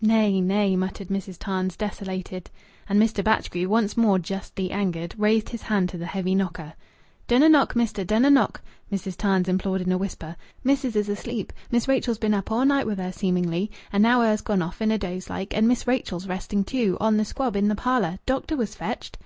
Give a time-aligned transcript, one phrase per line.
[0.00, 1.38] "Nay, nay!" muttered Mrs.
[1.40, 2.48] Tarns, desolated.
[2.88, 3.24] And Mr.
[3.24, 6.74] Batchgrew, once more justly angered, raised his hand to the heavy knocker.
[7.26, 8.04] "Dunna' knock, mester!
[8.04, 8.60] Dunna' knock!"
[8.92, 9.16] Mrs.
[9.16, 10.36] Tarns implored in a whisper.
[10.62, 11.52] "Missis is asleep.
[11.72, 14.92] Miss Rachel's been up aw night wi' her, seemingly, and now her's gone off in
[14.92, 18.20] a doze like, and Miss Rachel's resting, too, on th' squab i' th' parlor.
[18.24, 19.18] Doctor was fetched."